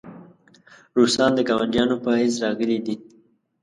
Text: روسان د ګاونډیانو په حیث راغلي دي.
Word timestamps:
روسان 0.97 1.31
د 1.35 1.39
ګاونډیانو 1.49 1.95
په 2.03 2.09
حیث 2.19 2.35
راغلي 2.43 2.77
دي. 2.85 2.95